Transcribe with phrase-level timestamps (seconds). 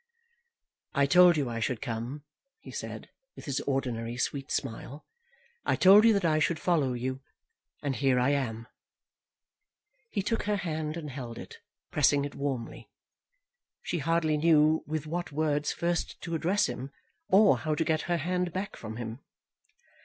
[0.95, 2.23] "I told you I should come,"
[2.57, 5.05] he said, with his ordinary sweet smile.
[5.63, 7.21] "I told you that I should follow you,
[7.83, 8.65] and here I am."
[10.09, 11.59] He took her hand, and held it,
[11.91, 12.89] pressing it warmly.
[13.83, 16.89] She hardly knew with what words first to address him,
[17.29, 19.19] or how to get her hand back from him.